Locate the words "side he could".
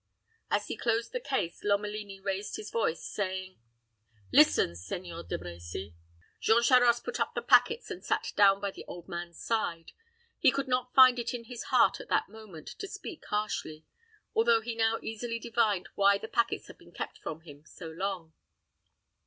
9.39-10.67